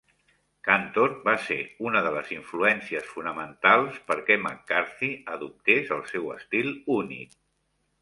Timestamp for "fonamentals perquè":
3.11-4.41